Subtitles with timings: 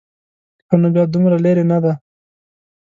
[0.67, 1.93] ښه نو بیا دومره لرې نه دی.